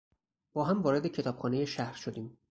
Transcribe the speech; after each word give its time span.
با 0.53 0.63
هم 0.63 0.81
وارد 0.81 1.07
کتابخانهی 1.07 1.67
شهر 1.67 1.93
شدیم. 1.95 2.37